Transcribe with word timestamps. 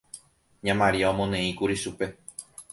Ña 0.65 0.75
Maria 0.81 1.11
omoneĩkuri 1.13 1.75
chupe. 1.83 2.05